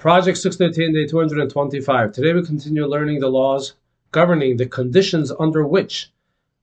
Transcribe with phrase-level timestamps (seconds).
[0.00, 2.12] Project 613, day 225.
[2.12, 3.74] Today we continue learning the laws
[4.12, 6.10] governing the conditions under which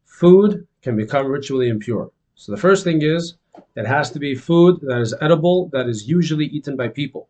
[0.06, 2.10] food can become ritually impure.
[2.34, 3.36] So the first thing is
[3.76, 7.30] it has to be food that is edible, that is usually eaten by people.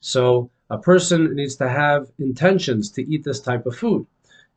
[0.00, 4.06] So a person needs to have intentions to eat this type of food.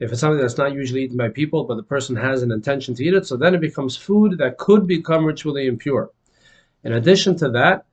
[0.01, 2.93] If it's something that's not usually eaten by people, but the person has an intention
[2.95, 6.11] to eat it, so then it becomes food that could become ritually impure.
[6.83, 7.85] In addition to that,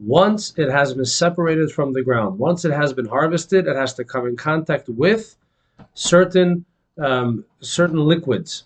[0.00, 3.92] once it has been separated from the ground, once it has been harvested, it has
[3.94, 5.36] to come in contact with
[5.94, 6.64] certain
[6.98, 8.64] um, certain liquids.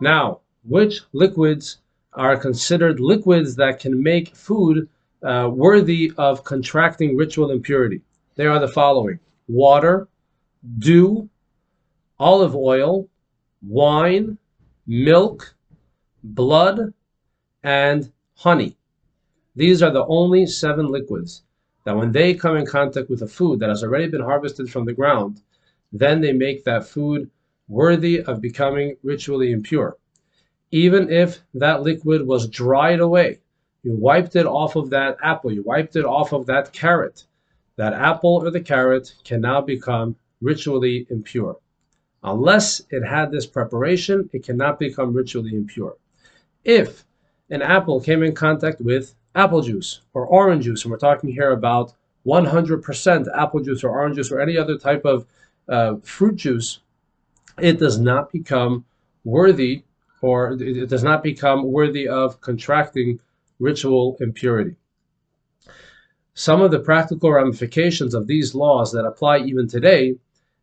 [0.00, 1.78] Now, which liquids
[2.12, 4.88] are considered liquids that can make food
[5.22, 8.02] uh, worthy of contracting ritual impurity?
[8.34, 10.08] They are the following: water,
[10.78, 11.28] dew,
[12.18, 13.08] olive oil,
[13.62, 14.38] wine,
[14.86, 15.54] milk,
[16.24, 16.92] blood,
[17.62, 18.77] and honey.
[19.58, 21.42] These are the only seven liquids
[21.82, 24.84] that when they come in contact with a food that has already been harvested from
[24.84, 25.42] the ground,
[25.92, 27.28] then they make that food
[27.66, 29.96] worthy of becoming ritually impure.
[30.70, 33.40] Even if that liquid was dried away,
[33.82, 37.26] you wiped it off of that apple, you wiped it off of that carrot,
[37.74, 41.58] that apple or the carrot can now become ritually impure.
[42.22, 45.96] Unless it had this preparation, it cannot become ritually impure.
[46.62, 47.04] If
[47.50, 51.52] an apple came in contact with apple juice or orange juice, and we're talking here
[51.52, 51.92] about
[52.26, 55.26] 100% apple juice or orange juice or any other type of
[55.68, 56.80] uh, fruit juice,
[57.58, 58.84] it does not become
[59.24, 59.84] worthy
[60.20, 63.20] or it does not become worthy of contracting
[63.58, 64.76] ritual impurity.
[66.34, 70.16] Some of the practical ramifications of these laws that apply even today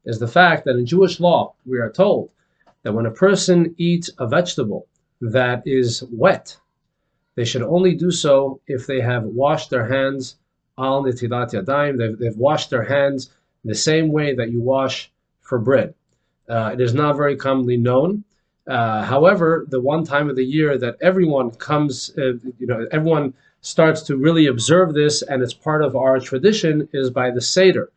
[0.05, 2.29] is the fact that in Jewish law, we are told
[2.83, 4.87] that when a person eats a vegetable
[5.19, 6.57] that is wet,
[7.35, 10.35] they should only do so if they have washed their hands
[10.77, 11.97] al nitilat yadayim.
[11.97, 13.29] They've, they've washed their hands
[13.63, 15.11] the same way that you wash
[15.41, 15.93] for bread.
[16.47, 18.23] Uh, it is not very commonly known.
[18.67, 23.33] Uh, however, the one time of the year that everyone comes, uh, you know, everyone
[23.61, 27.91] starts to really observe this, and it's part of our tradition, is by the Seder.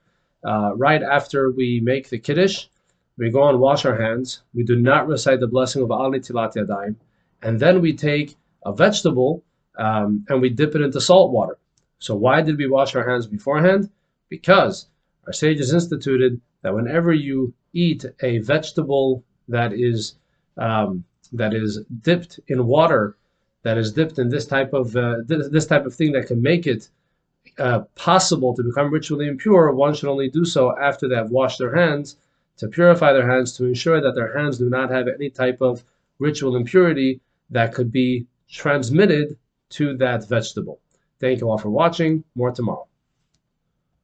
[0.44, 2.66] Uh, right after we make the Kiddush,
[3.16, 4.42] we go and wash our hands.
[4.54, 6.96] We do not recite the blessing of Al Nitilat Yadayim.
[7.42, 9.42] And then we take a vegetable
[9.78, 11.56] um, and we dip it into salt water.
[11.98, 13.90] So why did we wash our hands beforehand?
[14.28, 14.86] Because
[15.26, 20.14] our sages instituted that whenever you eat a vegetable that is
[20.56, 23.16] um, that is dipped in water,
[23.62, 26.42] that is dipped in this type of uh, this, this, type of thing that can
[26.42, 26.88] make it
[27.58, 31.58] uh, possible to become ritually impure, one should only do so after they have washed
[31.58, 32.16] their hands
[32.56, 35.84] to purify their hands to ensure that their hands do not have any type of
[36.18, 37.20] ritual impurity
[37.50, 39.36] that could be transmitted
[39.70, 40.80] to that vegetable.
[41.20, 42.24] Thank you all for watching.
[42.34, 42.87] More tomorrow.